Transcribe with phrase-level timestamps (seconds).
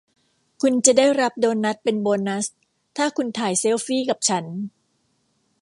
[0.61, 2.45] คุณจะได้รับโดนัทเป็นโบนัส
[2.97, 4.45] ถ้าคุณถ่ายเซลฟี่กับฉัน